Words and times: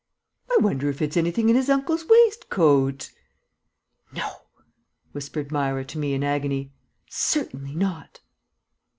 "I 0.49 0.57
wonder 0.61 0.89
if 0.89 0.99
it's 0.99 1.15
anything 1.15 1.49
in 1.49 1.55
his 1.55 1.69
uncle's 1.69 2.07
waistcoat?" 2.07 3.11
"No!" 4.11 4.37
whispered 5.11 5.51
Myra 5.51 5.85
to 5.85 5.99
me 5.99 6.15
in 6.15 6.23
agony. 6.23 6.73
"Certainly 7.07 7.75
not." 7.75 8.19